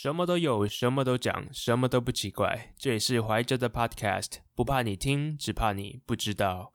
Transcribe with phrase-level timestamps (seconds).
[0.00, 2.72] 什么都有，什么都讲，什么都不奇怪。
[2.78, 6.72] 这里是怀哲的 Podcast，不怕你听，只怕你不知道。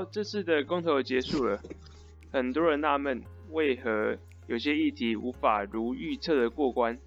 [0.00, 1.60] 好，这次的公投结束了，
[2.32, 6.98] 很多人纳闷为何有些议题无法如预测的过关。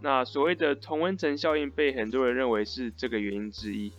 [0.00, 3.92] 那所谓的同温层效应被很多人认为是这个原因之一。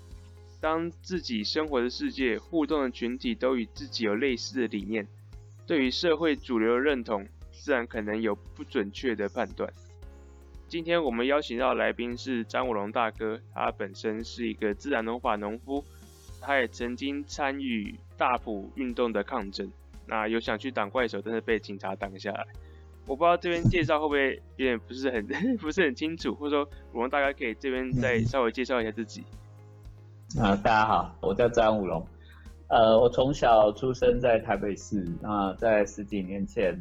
[0.61, 5.05] 当自己生活的世界、互动的群体都与自己有类似的理念，
[5.67, 9.69] 对于社会主流的认同，自然可能有不准确的判断。
[10.69, 15.83] 今天我们邀请到来宾是张武龙大哥，他本身是一个自然农法农夫。
[16.41, 19.71] 他也曾经参与大埔运动的抗争，
[20.05, 22.45] 那有想去挡怪手，但是被警察挡下来。
[23.07, 25.25] 我不知道这边介绍会不会有点不是很
[25.57, 29.23] 不是很清楚，或者说我们大概可以这边再稍微介绍一下自己。
[30.39, 32.05] 啊，大家好，我叫张武龙。
[32.67, 36.79] 呃，我从小出生在台北市，那在十几年前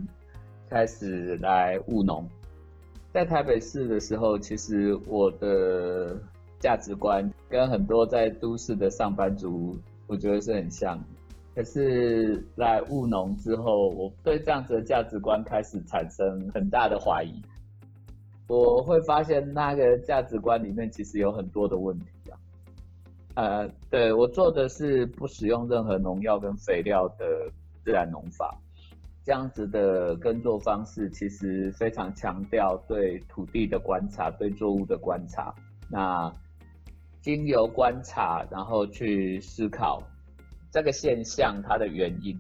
[0.69, 2.29] 开始来务农。
[3.11, 6.15] 在台北市的时候，其实我的
[6.61, 10.99] 价值观跟很多在都市的上班族，我觉得是很像。
[11.55, 17.43] 可是在务农之后，我对这样子的价值观开始产生很大的怀疑。
[18.49, 22.39] 我会发现那个价值观里面其实有很多的问题啊。
[23.35, 27.25] 呃，对我做的是不使用任何农药跟肥料的
[27.85, 28.57] 自然农法，
[29.25, 35.55] 这样子的耕作方式其实非常强调对土地的观察，对作物的观察。
[35.91, 36.33] 那
[37.21, 40.03] 经由观察，然后去思考
[40.71, 42.37] 这个现象它的原因，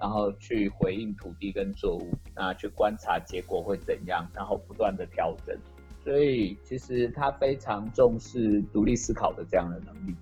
[0.00, 5.56] 然后去回应土地跟作物，那去观察结果会怎样，然后不断的调整。
[6.04, 10.14] 所以其实他非常重视独立思考的这样的能力。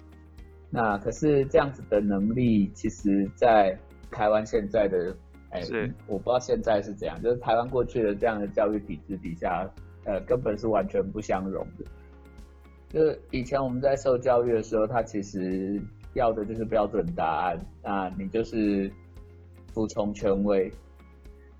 [0.68, 3.76] 那可是这样子的能力，其实在
[4.10, 5.16] 台湾现在的，
[5.50, 5.62] 哎，
[6.06, 9.68] 我不知道现在是怎样，就是台湾过去的这样的教育体制底下，
[10.04, 11.84] 呃，根本是完全不相容的。
[12.92, 15.80] 就是以前我们在受教育的时候，他其实
[16.14, 18.90] 要的就是标准答案，那你就是
[19.72, 20.68] 服从权威，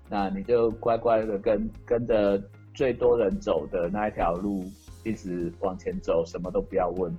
[0.09, 2.37] 那你就乖乖的跟跟着
[2.73, 4.65] 最多人走的那一条路
[5.05, 7.15] 一直往前走，什么都不要问。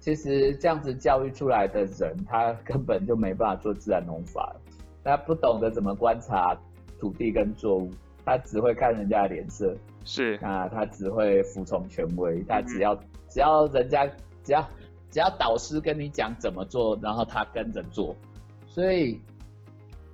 [0.00, 4.54] 其实这样子教育出来的人，他根本就没办法做自然农法，
[5.02, 6.54] 他不懂得怎么观察
[6.98, 7.90] 土地跟作物，
[8.22, 9.74] 他只会看人家的脸色，
[10.04, 12.94] 是啊，他只会服从权威，他只要。
[13.30, 14.06] 只要人家
[14.42, 14.68] 只要
[15.08, 18.14] 只要导师跟你讲怎么做，然后他跟着做，
[18.66, 19.20] 所以，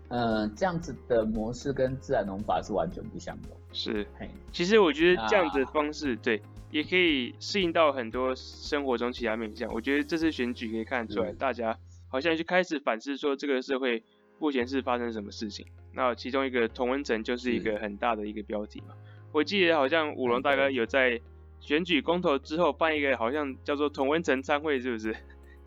[0.08, 3.56] 嗯，这样子的模式跟自然农法是完全不相同。
[3.72, 4.06] 是，
[4.52, 6.40] 其实我觉得这样子的方式，对，
[6.70, 9.72] 也可以适应到很多生活中其他面向。
[9.72, 11.76] 我觉得这次选举可以看得出来，大家
[12.08, 14.02] 好像就开始反思说，这个社会
[14.38, 15.66] 目前是发生什么事情。
[15.92, 18.94] 那其中一个同温层就是一个很大的一个标题嘛。
[19.32, 21.20] 我记得好像五龙大哥有在。
[21.60, 25.14] 选举公投之后办一个好像叫做同温层参会，是不是？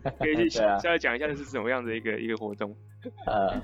[0.18, 2.74] 可以去稍微讲一下这是什么样的一个一个活动？
[3.26, 3.60] 呃，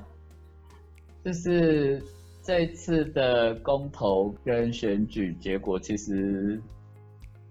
[1.25, 2.03] 就是
[2.43, 6.61] 这次的公投跟选举结果，其实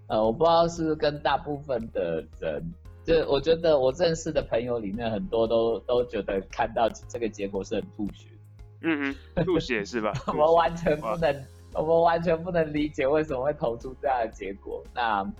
[0.06, 2.62] 呃，我不知道是跟大部分的人，
[3.04, 8.28] 就我觉得我认识的朋友里面很多都都觉得看到这个结果是很吐血。
[8.82, 10.12] 嗯嗯，吐血是吧？
[10.32, 11.44] 我完全不能。
[11.78, 14.82] 我们完全不能理解为什么会投出这样的结果。
[14.94, 15.30] 那，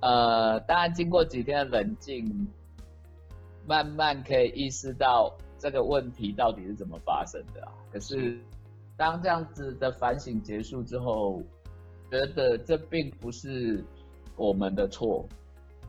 [0.00, 2.48] 呃，当然经过几天的冷静，
[3.66, 7.72] 慢慢可以意识到这个问题到底是怎么发生的啊。
[7.92, 8.40] 可是，
[8.96, 11.42] 当这样子的反省结束之后，
[12.10, 13.84] 觉得这并不是
[14.36, 15.28] 我们的错。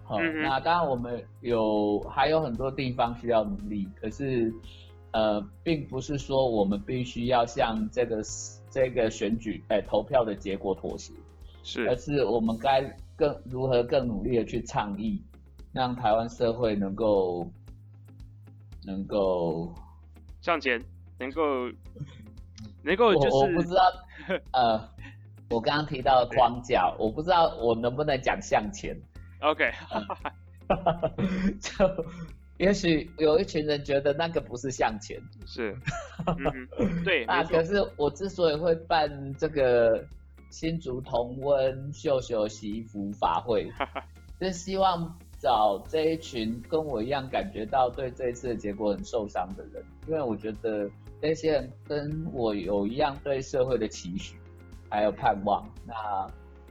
[0.03, 3.87] 好，那当然我们有还有很多地方需要努力。
[3.95, 4.53] 可是，
[5.11, 8.21] 呃，并不是说我们必须要像这个。
[8.73, 11.13] 这个选举哎，投票的结果妥协，
[11.61, 12.81] 是，而是我们该
[13.15, 15.21] 更如何更努力的去倡议，
[15.71, 17.47] 让台湾社会能够
[18.83, 19.71] 能够
[20.41, 20.83] 向前，
[21.19, 21.69] 能够
[22.81, 23.83] 能够就是我不知道，
[24.53, 24.89] 呃，
[25.51, 28.99] 我刚刚提到的框架，我不知道我能不能讲向前
[29.41, 29.71] ，OK，
[31.61, 32.05] 就。
[32.63, 35.75] 也许有一群人觉得那个不是向前，是，
[37.03, 37.25] 对。
[37.25, 40.01] 那可是我之所以会办这个
[40.49, 43.69] 新竹同温秀秀祈福法会，
[44.39, 50.89] 是希望找这一群跟我一样感觉到对这一次的结果很受伤的人，因为我觉得
[51.21, 54.37] 那些人跟我有一样对社会的期许，
[54.89, 55.69] 还有盼望。
[55.85, 55.93] 那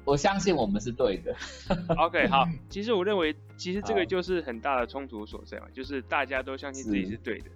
[0.04, 1.34] 我相信我们是对的。
[1.96, 7.10] OK，好，其实我认为，其实这个就是很大的冲突所在嘛，就是大家都相信自己是。
[7.12, 7.46] 是对的，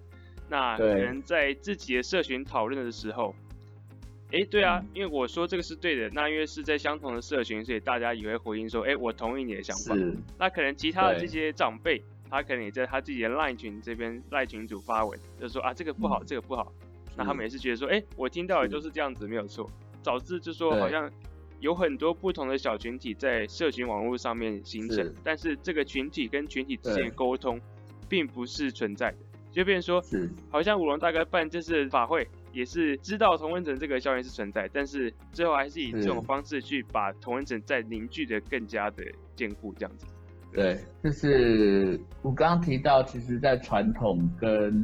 [0.49, 3.35] 那可能在自己的社群讨论的时候，
[4.31, 4.89] 诶，对啊，嗯。
[4.93, 9.95] 因为我说这个是对的，那因为是在相同的社群，所以大家也会回应说，哎，我同意你的想法。
[10.37, 16.25] 那可能其他的这些长辈，他可能也在他自己的 LINE 群这边 LINE 群主发文，就说啊这个不好，嗯。
[16.25, 16.71] 这个不好。
[17.17, 19.69] 那他们也是觉得说，哎、我听到的都是这样子，没有错。
[20.03, 21.11] 导致就说好像
[21.59, 27.59] 有很多不同的小群体在社群网络上面形成是，但是这个群体跟群体之间的沟通
[28.07, 29.17] 并不是存在的，
[29.51, 39.03] 就变成说，是，好像五龙大哥办这次法会，也是知道同温层这个效应是存在，但是最后还是以这种方式去把同温层再凝聚的更加的
[39.35, 40.05] 坚固，这样子。
[40.53, 44.83] 对，就是我刚刚提到，其实，在传统跟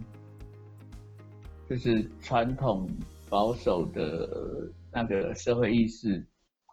[1.70, 2.88] 就是传统
[3.30, 6.24] 保守的那个社会意识，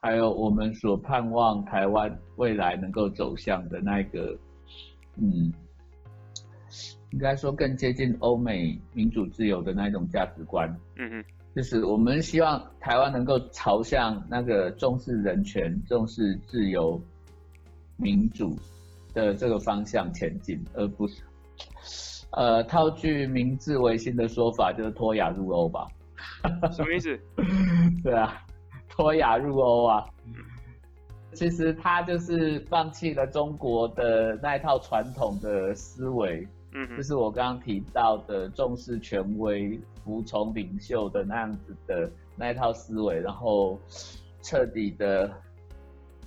[0.02, 4.34] 还有我们所盼望台湾未来能够走向的那个，
[5.16, 5.52] 嗯，
[7.10, 10.74] 应该说更接近欧美民主自由的那种价值观。
[10.96, 11.24] 嗯哼，
[11.54, 16.98] 就是我们希望台湾能够朝向那个重视人权、重视自由、
[17.98, 18.56] 民主
[19.12, 21.22] 的这个方向前进，而不是，
[22.32, 25.86] 呃，套句明治维新的说法，就是脱亚入欧吧？
[26.72, 27.20] 什么意思？
[28.02, 28.46] 对啊，
[28.90, 30.04] 脱亚入欧啊。
[31.32, 43.78] 其实他就是放弃了中国的那一套传统的思维，嗯，就是我刚刚提到的重视权威、服从领袖的那样子的那一套思维，然后
[44.42, 45.32] 彻底的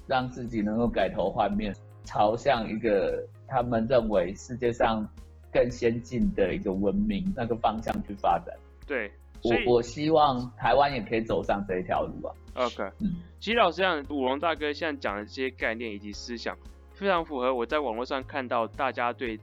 [0.07, 1.75] 让自己能够改头换面，
[2.05, 5.05] 朝向一个他们认为世界上
[5.51, 8.55] 更先进的一个文明那个方向去发展。
[8.87, 9.11] 对，
[9.43, 12.33] 我我希望台湾也可以走上这一条路啊。
[12.55, 16.57] OK，嗯其实老实讲，武龙大哥现在讲的这些概念以及思想，
[16.93, 19.37] 非常符合我在网络上看到大家对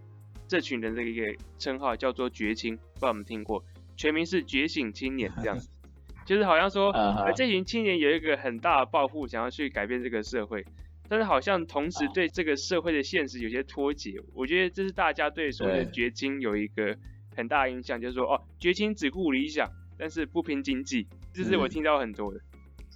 [0.49, 1.23] 这群人的一个
[1.59, 3.63] 称号，叫做绝青，不知道有没有听过？
[3.97, 5.69] 全名是觉醒青年，这样子，
[6.25, 10.65] 就是好像说，嗯哼呃，这群青年有一个很大的抱负，想要去改变这个社会，
[11.07, 14.19] 但是好像同时啊对这个社会的现实有些脱节。
[14.35, 16.97] 我觉得这是大家对所谓的对觉青有一个
[17.37, 19.69] 很大的印象，就是说，哦，绝青只顾理想，
[20.01, 22.41] 但是不拼经济，这是我嗯听到很多的。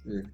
[0.03, 0.25] 是，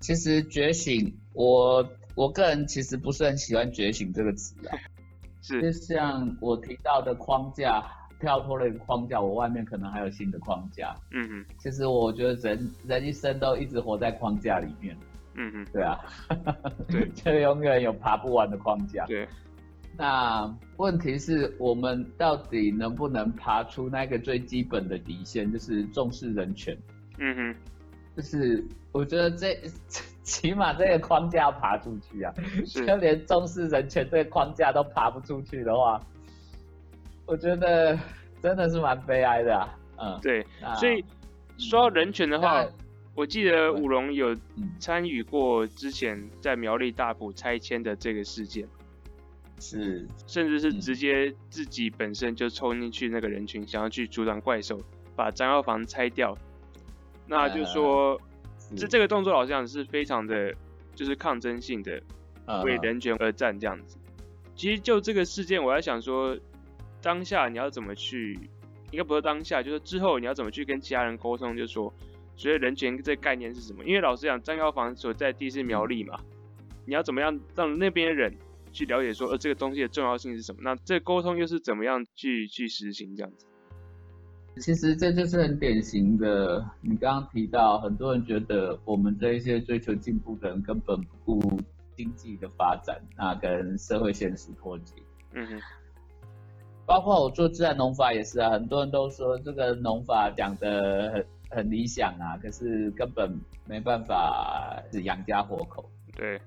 [0.00, 4.76] 其实觉醒，我我个人其实不是很喜欢“觉醒”这个词啊。
[5.40, 7.84] 是就像我提到的框架，
[8.18, 10.92] 跳脱了一个框架，我外面可能还有新的框架。
[11.12, 14.98] 嗯哼，其实我觉得人人一生都一直活在框架里面，
[15.34, 16.00] 嗯哼，对啊，
[16.88, 19.06] 对 就永远有爬不完的框架。
[19.06, 19.26] 对，
[19.98, 26.78] 那问题是我们到底能不能爬出那个最基本的底线，就是重视人权。
[27.18, 27.56] 嗯哼，
[28.16, 29.58] 就是我觉得这
[30.22, 32.32] 起码这个框架要爬出去啊，
[32.64, 36.00] 就连重视人权这个框架都爬不出去的话，
[37.26, 37.98] 我觉得
[38.40, 39.78] 真的是蛮悲哀的啊。
[39.96, 40.46] 嗯，对，
[40.76, 41.04] 所以
[41.56, 42.64] 说到人权的话，
[43.16, 44.70] 我记得武龙有嗯。
[44.78, 48.64] 参与过之前在苗栗大埔拆迁的这个事件，
[49.60, 54.80] 是甚至是嗯直接自己本身就冲进去那个人群，想要去阻挡怪兽，
[55.16, 56.36] 把张药房拆掉。
[57.26, 58.20] 那就说，
[58.58, 60.54] 是这这个动作老实讲是非常的，
[60.94, 62.00] 就是抗争性的，
[62.46, 63.98] 嗯为人权而战这样子。
[64.54, 66.36] 其实就这个事件，我在想说，
[67.02, 68.38] 当下你要怎么去，
[68.90, 71.92] 应该不是当下，就是之后你要怎么去跟其他人沟通，就是说，
[72.34, 73.84] 所谓人权这个概念是什么？
[73.84, 76.18] 因为老实讲，张药房所在地是苗栗嘛，
[76.86, 78.34] 你要怎么样让那边的人
[78.72, 80.60] 去了解说，呃，这个东西的重要性是什么？
[80.62, 83.46] 那这个沟通又是怎么样去去实行这样子？
[84.60, 91.60] 其实这就是很典型的，你刚刚提到，很多人觉得我们这一些追求进步的人根本不顾
[91.96, 94.94] 经济的发展，那跟社会现实脱节。
[95.32, 95.60] 嗯哼，
[96.86, 105.88] 包括我做自然农法也是啊，很多人都说这个农法讲的很很理想啊，可是根本没办法养家活口。
[106.16, 106.40] 对，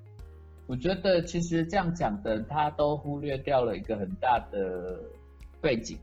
[0.72, 5.02] 我觉得其实这样讲的，他都忽略掉了一个很大的
[5.60, 5.98] 背景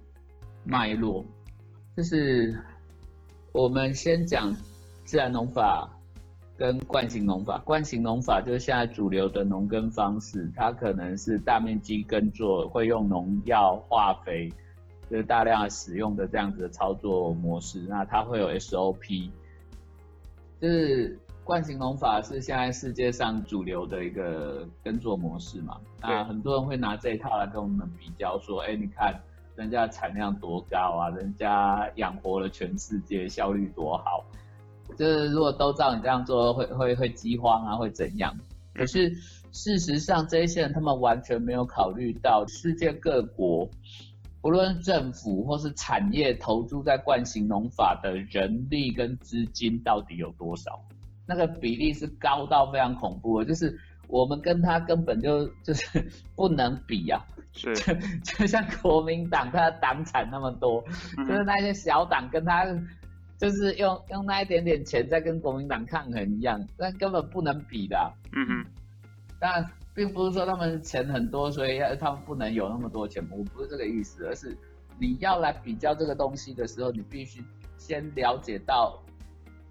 [0.63, 1.25] 脉络，
[1.97, 2.55] 就是
[3.53, 4.55] 我们先讲
[5.07, 5.89] 自然农法
[6.59, 7.57] 跟惯性农法。
[7.65, 14.53] 惯性农法就是现在主流的农耕方式，它可能是大面积耕作，会用农药、化肥，
[15.11, 17.81] 就是大量使用的这样子的操作模式。
[17.89, 19.31] 那它会有 SOP，
[20.61, 25.81] 就是惯性农法是现在世界上主流的一个耕作模式嘛？
[25.99, 29.19] 那很多人会拿这一套来跟我们比较，说，哎，你看
[29.57, 34.23] 人家产量多高啊，人家养活了全世界，效率多好。
[34.99, 38.37] 就是如果都照你这样做，会会会饥荒啊，会怎样？
[38.75, 39.11] 可是
[39.51, 43.67] 事实上，这些人他们完全没有考虑到世界各国。
[44.43, 50.79] 不论政府或是产业投注在惯性农法的人力跟资金到底有多少？
[51.29, 57.25] 那个比例是高到非常恐怖的，就是我们跟他根本就就是 不能比啊。
[57.53, 57.95] 是，就
[58.25, 60.83] 就像国民党，他的党产那么多，
[61.17, 62.65] 就是那些小党跟他
[63.37, 68.13] 就是用用那一点点钱在跟国民党抗衡一样，那根本不能比的。
[68.33, 68.67] 嗯哼，
[69.39, 69.71] 但。
[69.95, 74.57] 并不是说他们钱很多，所以他们不能有那么多钱，我不是这个意思，而是
[74.97, 77.43] 你要来比较这个东西的时候，你必须
[77.77, 79.03] 先了解到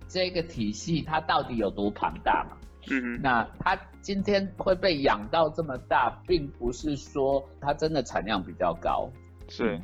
[0.07, 2.57] 这个体系它到底有多庞大嘛。
[2.89, 9.09] 嗯那它今天会被养到这么大，并不是说它真的产量比较高。
[9.49, 9.79] 是。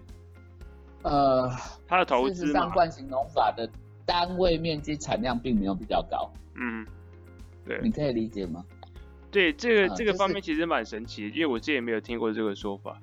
[1.02, 1.52] 呃，
[1.86, 3.70] 它的投资事实上，惯性农法的
[4.06, 6.32] 单位面积产量并没有比较高。
[6.56, 6.88] 嗯，
[7.66, 7.82] 对。
[7.84, 8.64] 你可以理解吗？
[9.30, 12.98] 对这个这个方面其实蛮神奇，因为我之前没有听过这个说法。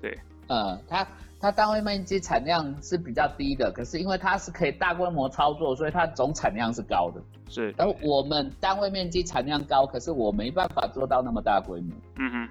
[0.00, 1.06] 对，呃，它
[1.44, 7.20] 它单位面积产量是比较低的，可是因为它是可以大规模操作，所以它总产量是高的。
[7.50, 11.94] 是，而我们单位面积产量高，可是我没办法做到那么大规模。
[12.16, 12.48] 嗯哼，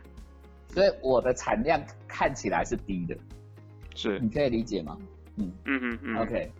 [0.67, 3.17] 所以我的产量看起来是低的。
[3.95, 4.95] 是，你可以理解吗？
[5.37, 6.17] 嗯嗯嗯嗯。
[6.19, 6.51] OK。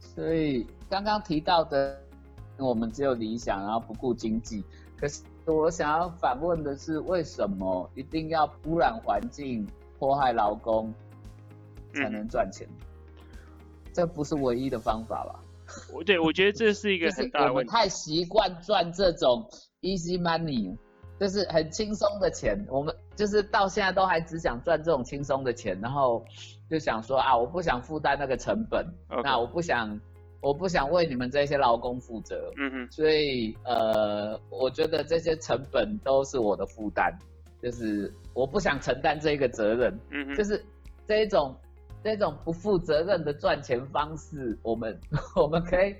[0.00, 1.96] 所以刚刚提到的，
[2.58, 4.64] 我们只有理想，然后不顾经济，
[4.98, 5.22] 可是。
[5.44, 9.66] 我想要反问的是，为什么一定要污染环境、
[9.98, 10.94] 迫害劳工
[11.94, 12.66] 才能赚钱？
[13.92, 15.38] 这不是唯一的方法吧？
[15.92, 17.70] 我对我觉得这是一个 很大的问题。
[17.72, 19.48] 太习惯赚这种
[19.80, 20.76] easy money，
[21.18, 22.66] 就是很轻松的钱。
[22.68, 26.24] 我们就是到现在都还只想赚这种轻松的钱，然后
[26.68, 28.86] 就想说啊，我不想负担那个成本，
[29.22, 30.00] 那我不想。
[30.44, 37.16] 我不想为你们这些劳工负责，嗯嗯，所以呃，我觉得这些成本都是我的负担，
[37.62, 40.60] 就是我不想承担这个责任，嗯嗯，就是
[41.06, 41.54] 这一种
[42.02, 44.98] 这种不负责任的赚钱方式，我们
[45.36, 45.94] 我们可以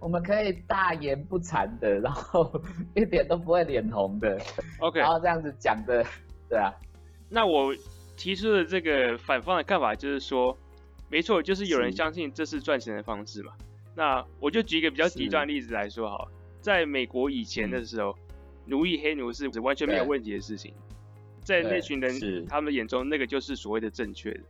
[0.00, 2.60] 我们可以大言不惭的，然后
[2.94, 4.40] 一点都不会脸红的
[4.80, 6.04] ，OK，然后这样子讲的，
[6.48, 6.72] 对啊，
[7.28, 7.74] 那我
[8.16, 10.56] 提出的这个反方的看法就是说，
[11.08, 13.52] 没错，就是有人相信这是赚钱的方式嘛。
[13.94, 16.28] 那我就举一个比较极端的例子来说好，
[16.60, 18.14] 在美国以前的时候，
[18.66, 20.74] 奴役黑奴是完全没有问题的事情，
[21.42, 24.40] 在那群人他们眼中，那个就是所谓的正确的。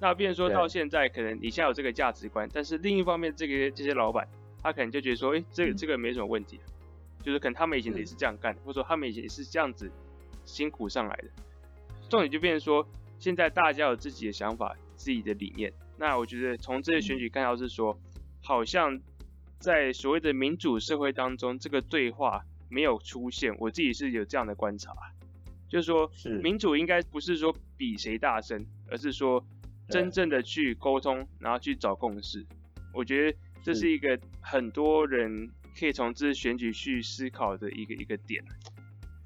[0.00, 4.28] 那变说到现在，可能你现在有这个价值观，但是另一方面，这个这些老板
[4.62, 6.60] 他可能就觉得说，哎，这个这个没什么问题，
[7.22, 9.90] 就是可能他们以前也是这样干，或者说他们以前也是这样子
[10.44, 11.24] 辛苦上来的。
[12.08, 12.86] 重点就变成说，
[13.18, 15.72] 现在大家有自己的想法、自己的理念。
[15.96, 17.98] 那我觉得从这些选举看到是说。
[18.40, 18.98] 好像
[19.58, 23.54] 在所谓的民主社会当中，这个对话没有出现。
[23.58, 24.94] 我自己是有这样的观察，
[25.68, 29.44] 就是说，民主应该不是说比谁大声，而是说
[29.88, 32.44] 真正的去沟通，然后去找共识。
[32.94, 38.42] 我觉得这是一个很多人可以从这次选举去思考的一个一个点，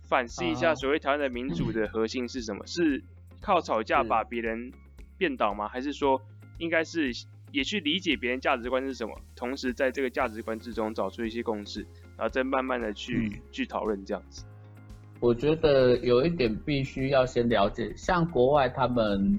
[0.08, 2.64] 反思一下所谓台湾的民主的核心是什么？
[2.68, 3.02] 是
[3.40, 4.72] 靠吵架把别人
[5.18, 5.68] 变倒吗？
[5.68, 6.20] 还是说
[6.58, 7.12] 应该是？
[7.52, 11.82] 也去理解别人价值观是什么，同时在这个价值观之中找出一些共识，
[12.16, 14.46] 然后再慢慢的去去讨论这样子。
[15.20, 19.38] 我觉得有一点必须要先了解，像国外他们，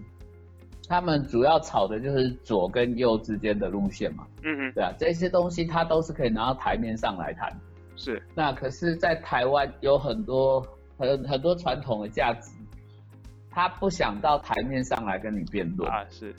[0.93, 4.27] 他们主要吵的就是左跟右之间的路线嘛。
[4.43, 7.51] 嗯嗯，对啊，这些东西它都是可以拿到台面上来谈。
[7.95, 8.21] 是。
[8.35, 10.63] 那可是，在台湾有很多
[10.95, 12.51] 很很多传统的价值，
[13.50, 16.31] 他不想到台面上来跟你辩论啊，是。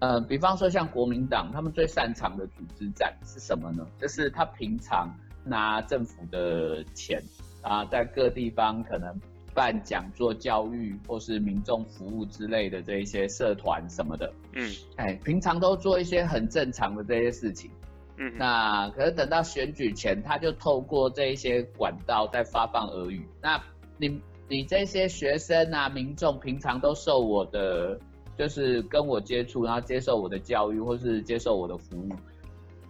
[0.00, 3.86] 呃，比方说像国民党，他们最擅长的组织战是什么呢？
[3.98, 5.08] 就是他平常
[5.42, 7.18] 拿政府的钱
[7.62, 9.18] 啊，在各地方可能
[9.54, 17.70] 办讲座、教育或是民众服务之类的这一些社团什么的，嗯，哎，平常都做一些很正常的这些事情，
[18.18, 23.26] 嗯，那可是等到选举前，他就透过这一些管道在发放俄语。
[23.40, 23.62] 那
[23.98, 27.98] 你你这些学生啊，民众平常都受我的。
[28.34, 32.08] 就是跟我接触，然后接受我的教育，或是接受我的服务，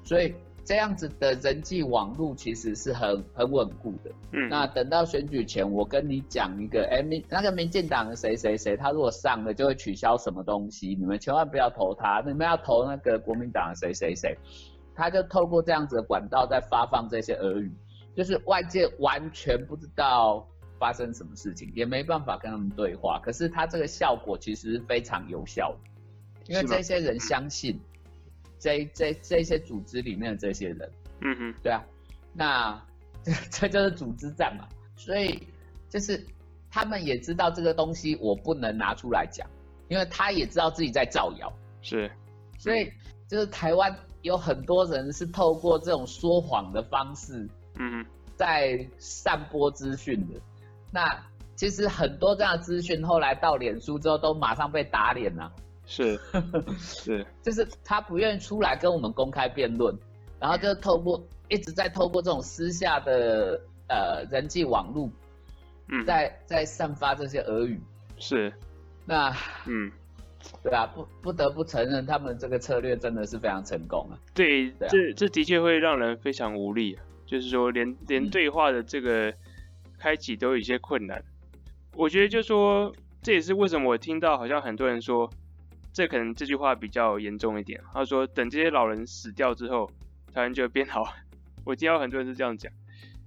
[0.04, 0.32] 所以
[0.64, 4.10] 这样子的人际网络其实是很很稳固的。
[4.32, 14.36] 嗯，那等到选举前，我跟你讲一个，哎，民那个民进党的谁谁谁，他如果上了就会取消什么东西，你们千万不要投他，你们要投那个国民党的谁谁谁，
[14.94, 17.72] 他就透过这样子的管道在发放这些俄语。
[18.14, 20.46] 就是外界完全不知道
[20.78, 23.18] 发生什么事情，也没办法跟他们对话。
[23.20, 27.80] 可是他这个效果其实非常有效的，因为这些人相信
[28.62, 30.88] 这这这些组织里面的这些人，
[31.20, 31.84] 嗯哼，对啊，
[32.32, 32.80] 那
[33.24, 35.42] 这这就是组织战嘛，所以
[35.88, 36.24] 就是
[36.70, 39.44] 他们也知道这个东西我不能拿出来讲，
[39.88, 42.08] 因为他也知道自己在造谣，是，
[42.56, 42.88] 所以
[43.26, 43.92] 就是台湾
[44.22, 47.48] 有很多人是透过这种说谎的方式
[47.80, 50.40] 嗯哼，在散播资讯的。
[50.92, 51.20] 那
[51.56, 55.52] 其实很多这样的资讯后来到脸书之后都马上被打脸了、
[55.92, 56.18] 是
[56.78, 59.94] 是， 就是他不愿意出来跟我们公开辩论，
[60.40, 65.10] 然后就透过一直在透过这种私下的呃人际网络，
[65.88, 67.78] 嗯，在在散发这些俄语。
[68.16, 68.50] 是，
[69.04, 69.30] 那
[69.66, 69.92] 嗯，
[70.62, 74.16] 对啊，不不得不承认，他们这个策略真的是非常成功啊。
[74.32, 79.30] 对，对啊这这的确会让人非常无力、啊，就是说连连嗯对话的这个
[79.98, 81.22] 开启都有一些困难。
[81.94, 85.28] 我觉得就说这也是为什么我听到好像很多人说，
[85.92, 87.80] 这可能这句话比较严重一点。
[87.92, 89.90] 他说等这些老人死掉之后，
[90.32, 91.04] 台湾就会变好。
[91.64, 92.72] 我听到很多人是这样讲，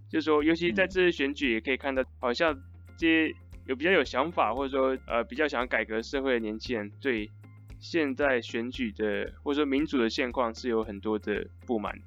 [0.09, 2.53] 就是说尤其在嗯这次选举也可以看到，好像
[2.97, 7.29] 这些有比较有想法或者说呃比较想要改革社会的年轻人对
[7.79, 11.97] 现在选举的或者说民主的现况是有很多的不满。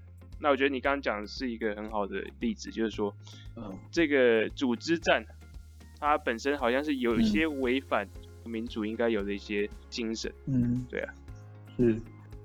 [0.41, 3.15] 那我觉得你刚刚讲的是一个很好的例子，就是说
[3.57, 5.25] 嗯这个组织战，
[5.99, 8.09] 它本身好像是有一嗯些违反
[8.49, 10.33] 民主应该有的一些精神。
[10.47, 11.14] 嗯，对啊，
[11.76, 12.00] 是。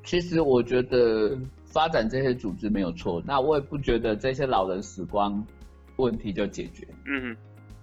[0.05, 5.41] 其实我觉得发展这些组织没有错，那我也不觉得这些老人死光
[5.95, 6.85] 问题就解决。
[7.05, 7.37] 嗯哼，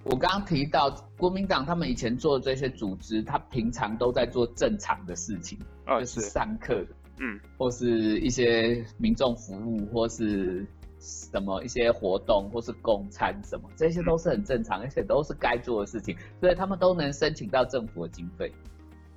[0.04, 6.84] 我刚刚提到国民党他们以前做的这些组织，他平常都在做正常的事情，啊就是是，上课，
[7.18, 10.66] 嗯或是一些民众服务，或是
[11.00, 18.52] 什么一些活动，或是供餐什么，这些都是很正常，而且都是该做的事情，所以他们都能申请到政府的经费。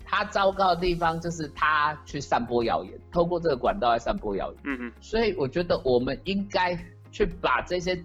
[0.06, 4.62] 他糟糕的地方就是他去散播谣言，透过这个管道来散播谣言。
[4.66, 6.78] 嗯嗯，所以我觉得我们应该
[7.12, 7.96] 去把这些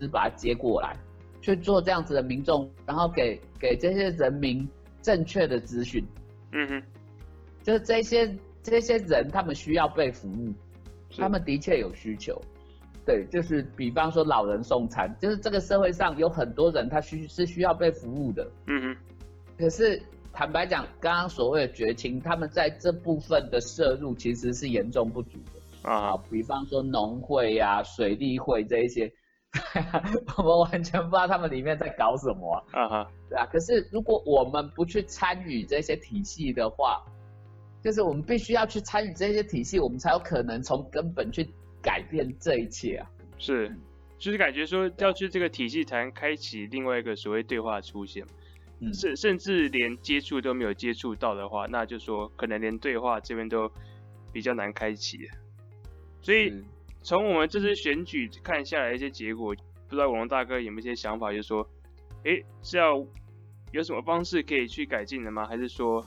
[0.00, 0.96] 只把它接过来，
[1.40, 4.66] 去做这样子的民众，然后给给这些人民
[5.02, 6.04] 正确的资讯，
[6.52, 6.82] 嗯哼，
[7.62, 10.52] 就是这些这些人他们需要被服务，
[11.16, 12.40] 他们的确有需求。
[13.08, 18.96] 对，就是比方说老人送餐，就是这个社会上有很多人他需是需要被服务的，嗯哼，
[19.56, 19.98] 可是
[20.30, 25.88] 坦白讲，刚刚所谓的绝情，他们在这部分的摄入其实是严重不足的。
[25.90, 29.10] 啊啊，，比方说农会呀、水利会这一些，
[30.36, 33.46] 我们完全不知道他们里面在搞什么啊，啊哈，对啊。
[33.50, 37.02] 可是如果我们不去参与这些体系的话，
[37.82, 41.48] 就是我们必须要去参与这些体系，我们才有可能从根本去
[41.82, 43.10] 改变这一切啊。
[43.38, 43.74] 是，
[44.18, 48.24] 就是感觉说要去这个体系才能开启另外一个所谓对话出现，
[48.80, 53.70] 嗯甚甚至连接触都没有接触到的话，那就说可能连对话这边都
[54.32, 55.28] 比较难开启。
[56.20, 56.52] 所以
[57.02, 59.54] 从我们这次选举看下来一些结果，
[59.88, 61.66] 不知道广龙大哥有没有一些想法，就是说，
[62.24, 62.96] 诶，是要
[63.70, 65.46] 有什么方式可以去改进的吗？
[65.46, 66.04] 还是说，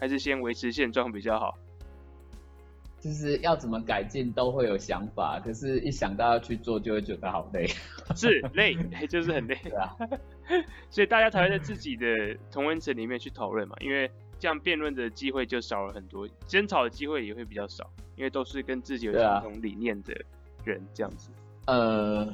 [0.00, 1.56] 还是先维持现状比较好？
[3.02, 7.66] 就是要怎么改进都会有想法，可是一想到要去做，就会觉得好累，
[8.14, 8.76] 是累，
[9.08, 9.58] 就是很累。
[9.64, 9.96] 对啊，
[10.88, 12.06] 所以大家才会在自己的
[12.52, 20.14] 同温层里面去讨论嘛，因为这样辩论的机会就少了很多，争吵的机会也会比较少，因为都是跟自己有相同理念的
[20.64, 21.28] 人这样子。
[21.66, 22.32] 呃，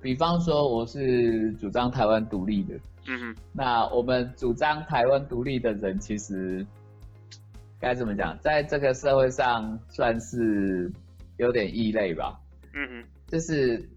[0.00, 2.74] 比方说我是主张台湾独立的，
[3.08, 6.64] 嗯哼，那我们主张台湾独立的人，其实
[7.86, 10.90] 该怎么讲，在这个社会上算是
[11.36, 12.36] 有点异类吧。
[12.74, 13.88] 嗯哼，就是，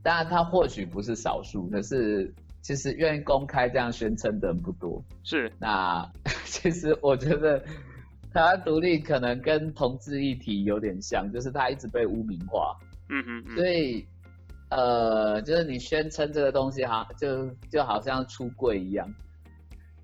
[0.00, 5.02] 当然他或许不是少数，可是其实愿意公开这样宣称的人不多。
[5.24, 6.08] 是，那
[6.46, 7.58] 其实我觉得
[8.32, 12.76] 台湾独立可能跟同志议题有点像，就是他一直被污名化。
[13.08, 14.06] 嗯哼，嗯所以
[14.70, 19.12] 呃，就是你宣称这个东西好，就就好像出柜一样，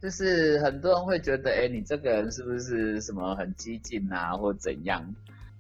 [0.01, 5.05] 就是很多人会觉得，哎、你这个人是不是什么很激进啊，或怎样，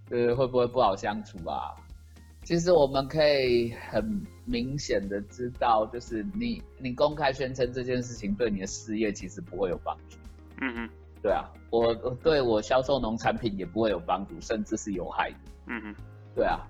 [0.09, 1.74] 就是会不会不好相处啊？
[2.44, 10.16] 其实我们可以很明显的知道，就是你你公开宣称这件事情对你的事业其实不会有帮助。
[10.61, 15.37] 嗯嗯，对啊，我我对我销售农产品也不会有帮助，甚至是有害的。
[15.66, 15.94] 嗯嗯，
[16.35, 16.66] 对啊，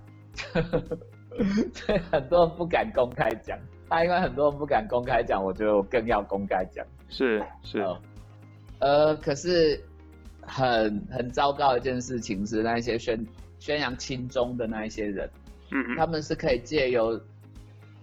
[1.73, 3.57] 所以很多人不敢公开讲。
[3.89, 6.85] 他因为很多人不敢公开讲，我觉得我更要公开讲。
[7.09, 7.99] 是是，哦
[8.79, 9.83] 呃，可是
[10.41, 13.25] 很很糟糕的一件事情是，那一些宣
[13.59, 15.29] 宣扬亲中的那一些人，
[15.71, 17.19] 嗯哼，他们是可以借由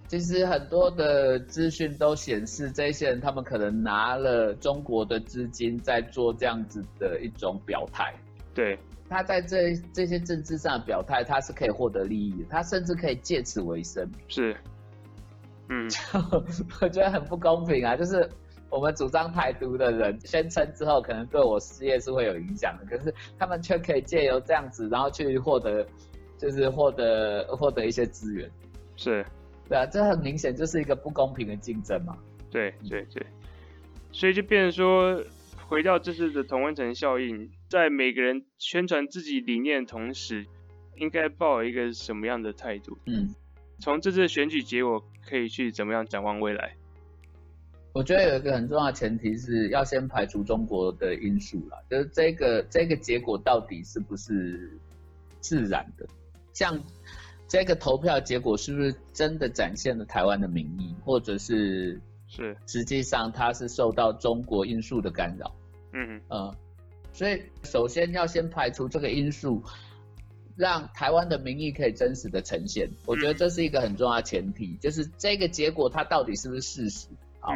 [0.09, 8.13] 其实很多的资讯都显示，这些人他们可能拿了中国的资金，在做这样子的一种表态。
[8.55, 14.09] 对，他在这这些政治上的表态，他是可以获得利益的，他甚至可以借此为生。
[14.29, 14.57] 是，
[15.69, 15.99] 嗯，就
[16.81, 17.97] 我觉得很不公平啊！
[17.97, 18.29] 就是
[18.71, 25.87] 我们主张台独的人宣称之后，可能对我事业是会有影响的，可是他们却可以借由这样子，然后去获得，
[26.39, 28.51] 就是获得获得一些资源。
[28.97, 29.25] 是。
[29.69, 32.17] 对啊，这很明显就是一个不公平的竞争嘛。
[32.53, 33.27] 对对对，
[34.13, 35.21] 所以就变成说，
[35.67, 40.47] 回到这次的同温层效应，在每个人宣传自己理念的同时，
[40.99, 42.97] 应该抱一个什么样的态度？
[43.07, 43.35] 嗯，
[43.79, 46.77] 从这次选举结果可以去怎么样展望未来？
[47.93, 54.79] 我觉得有一个很重要的前提是要先排除中国的因素啦，就是这个这个结果到底是不是
[55.41, 56.07] 自然的？
[56.53, 56.83] 像。
[57.49, 65.55] 这个投票结果是不是真的展现了台湾的民意，或者是是实际上它是受到中国因素的干扰？
[65.93, 66.53] 嗯嗯，
[67.13, 69.63] 所以首先要先排除这个因素，
[70.57, 72.91] 让台湾的民意可以真实的呈现。
[73.05, 77.09] 我觉得这是一个很重要的前提，就是这个结果它到底是不是事实？
[77.41, 77.53] 好，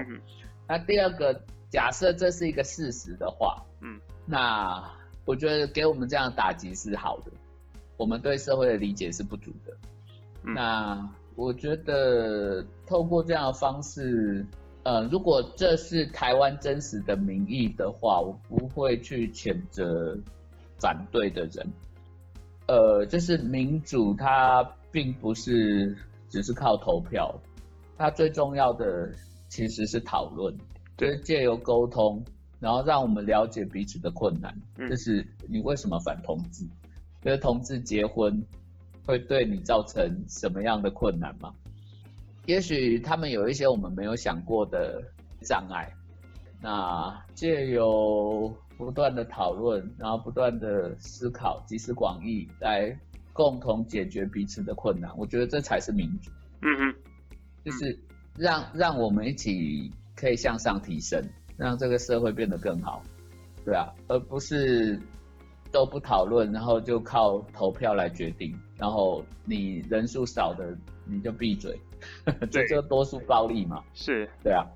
[0.69, 4.85] 那第二个假设这是一个事实的话，嗯，那
[5.25, 7.33] 我觉得给我们这样打击是好的。
[7.97, 9.77] 我们对社会的理解是不足的，
[10.43, 14.47] 那我觉得透过这样的方式，
[14.85, 20.19] 呃，如果这是台湾真实的民意的话，我不会去谴责
[20.79, 21.67] 反对的人。
[22.71, 25.97] 呃，就是民主，它并不是
[26.29, 27.35] 只是靠投票，
[27.99, 29.11] 它最重要的
[29.49, 30.57] 其实是讨论，
[30.97, 32.25] 就是借由沟通，
[32.61, 34.55] 然后让我们了解彼此的困难，
[34.89, 36.65] 就是你为什么反同志。
[37.21, 38.41] 跟同志结婚
[39.05, 41.53] 会对你造成什么样的困难吗？
[42.47, 45.03] 也许他们有一些我们没有想过的
[45.43, 45.93] 障碍。
[46.63, 48.55] 那借由
[48.85, 52.99] 不断的讨论，然后不断的思考，集思广益，来
[53.33, 55.11] 共同解决彼此的困难。
[55.19, 56.31] 我觉得这才是民主。
[56.63, 56.95] 嗯嗯，
[57.63, 57.99] 就是
[58.37, 61.23] 让让我们一起可以向上提升，
[61.59, 63.03] 让这个社会变得更好。
[63.65, 64.99] 对啊，而不是。
[65.73, 71.81] 都不讨论，然后就靠投票来决定，然后你人数少的你就闭嘴，
[72.51, 73.81] 这就多数暴力嘛。
[73.95, 74.67] 是，对啊。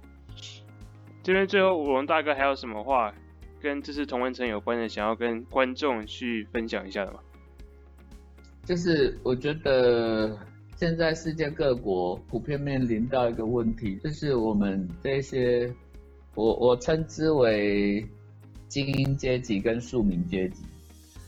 [1.24, 3.12] 这边最后，武龙大哥还有什么话
[3.64, 7.20] 跟这次同文城有关的，想要跟观众去分享一下的吗？
[8.66, 10.38] 就是我觉得
[10.76, 15.74] 现在世界各国普遍面临到一个问题，就是我们这些
[16.34, 18.06] 我我称之为
[18.68, 20.62] 精英阶级跟庶民阶级。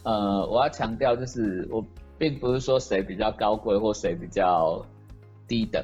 [0.05, 1.83] 呃，我要强调，就是我
[2.19, 4.85] 并不是说谁比较高贵或谁比较
[5.49, 5.83] 低等，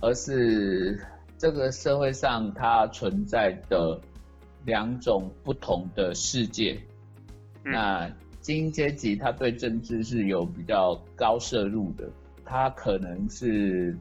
[0.00, 0.98] 而是
[1.36, 4.00] 这个社会上它存在的
[4.68, 6.78] 两种不同的世界。
[7.64, 8.08] 那
[8.40, 12.08] 精英阶级，他对政治是有比较高摄入的，
[12.44, 13.96] 他可能是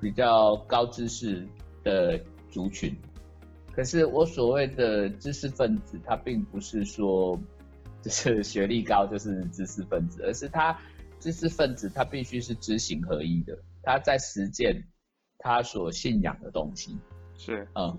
[0.00, 1.44] 比较高知识
[1.82, 2.20] 的
[2.50, 2.94] 族群。
[3.72, 7.36] 可是我所谓的知识分子，他并不是说。
[8.02, 10.76] 就是学历高就是知识分子，而是他
[11.20, 14.82] 知识分子他必须是知行合一的，他在实践
[15.38, 16.98] 他所信仰的东西。
[17.38, 17.96] 是，嗯，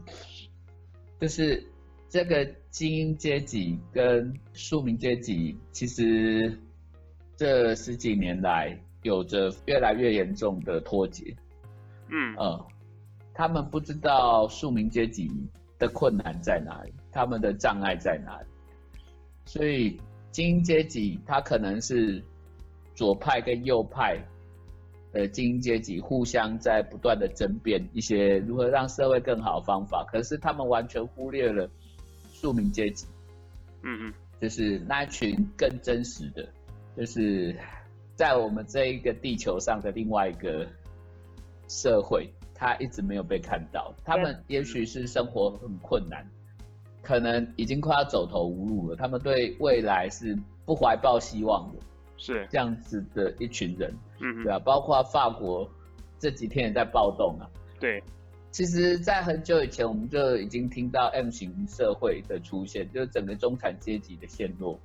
[1.22, 1.66] 就是
[2.14, 6.56] 这个精英阶级跟庶民阶级，其实
[7.36, 11.36] 这十几年来有着越来越严重的脱节。
[12.10, 12.66] 嗯，嗯，
[13.34, 15.28] 他们不知道庶民阶级
[15.80, 18.48] 的困难在哪里，他们的障碍在哪里。
[19.46, 20.00] 所以
[20.30, 22.24] 精英阶级，他可能是
[22.94, 24.24] 左派跟右派
[25.12, 31.68] 的精英阶级互相在不断的争辩一些如何让社会更好的方法，可是他们完全忽略了
[32.44, 33.06] 庶民阶级，
[33.84, 36.46] 嗯嗯，就是那群更真实的，
[36.98, 37.58] 就是
[38.16, 40.68] 在我们这一个地球上的另外一个
[41.70, 46.28] 社会，他一直没有被看到，他们也许是生活很困难。
[47.02, 51.80] 可能已经快要走投无路了，他们对未来是不怀抱希望的，
[52.18, 52.46] 是。
[52.50, 55.70] 这样子的一群人，嗯，对啊，包括法国
[56.20, 58.04] 这几天也在暴动啊，对，
[58.54, 64.80] 其实，在很久以前我们就已经听到 M 型社会的出现，就是整个中产阶级的陷落，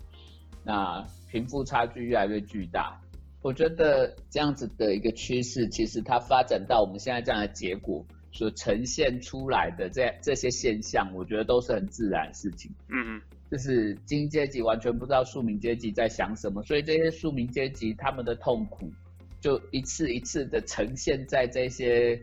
[0.64, 2.98] 那贫富差距越来越巨大，
[3.42, 8.04] 我觉得这样子的一个趋势，其实它发展到我们现在这样的结果。
[8.30, 12.70] 所呈现出来的这这些现象，我觉得都是很自然的事情。
[12.88, 18.92] 嗯嗯，就是精英阶级完全不知道庶民阶级在想什么，所以这些庶民阶级他们的痛苦，
[19.40, 22.20] 就一次一次的呈现在这些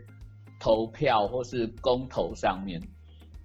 [0.60, 2.82] 投票或是公投上面，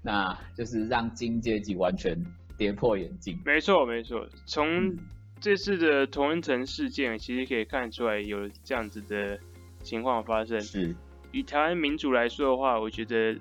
[0.02, 2.16] 那就是让金阶级完全
[2.56, 3.38] 跌破眼镜。
[3.44, 4.26] 没错，没错。
[4.46, 4.96] 从
[5.40, 9.38] 这次的同仁城事件，其实可以看出来有这样子的
[9.82, 10.60] 情况发生。
[10.60, 10.94] 是。
[11.32, 13.38] 以台湾民主来说的话，我觉得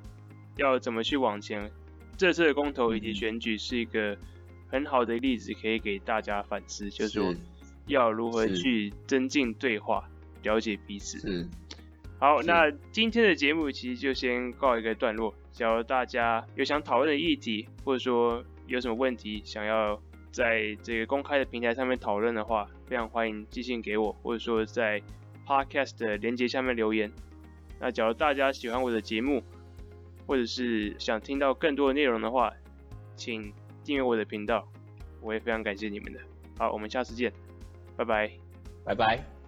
[0.57, 1.69] 要怎么去往前，
[2.17, 4.15] 这次的公投以及选举是一个
[4.67, 7.33] 很好的例子，可以给大家反思，就是说
[7.87, 10.07] 要如何去增进对话，
[10.43, 11.19] 了解彼此。
[11.19, 11.47] 是。
[12.19, 15.33] 好，那今天的节目其实就先告一个段落。
[15.53, 19.97] 假如大家有想讨论的议题，或者说有什么问题想要
[20.29, 25.01] 在这个公开的平台上面讨论的话，非常欢迎寄信给我，或者说在
[25.47, 27.09] Podcast 的连接下面留言。
[27.79, 29.41] 那假如大家喜欢我的节目，
[30.27, 32.51] 或者是想听到更多的内容的话，
[33.15, 33.53] 请
[33.85, 34.67] 订阅我的频道，
[35.21, 36.19] 我也非常感谢你们的。
[36.57, 37.31] 好，我们下次见，
[37.95, 38.29] 拜拜，
[38.83, 39.38] 拜拜。